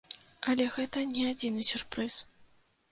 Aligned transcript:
Але 0.53 0.65
гэта 0.77 1.05
не 1.13 1.29
адзіны 1.35 1.69
сюрпрыз. 1.71 2.21